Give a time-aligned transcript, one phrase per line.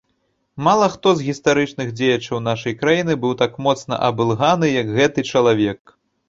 [0.67, 5.81] Мала хто з гістарычных дзеячаў нашай краіны быў так моцна абылганы, як гэты чалавек.